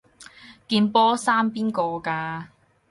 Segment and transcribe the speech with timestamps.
[0.67, 2.47] 件波衫邊個㗎？